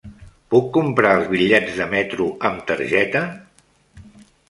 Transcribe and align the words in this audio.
Puc 0.53 0.71
comprar 0.77 1.11
els 1.19 1.27
bitllets 1.35 1.77
de 1.83 1.89
metro 1.93 2.31
amb 2.51 2.67
targeta? 2.73 3.25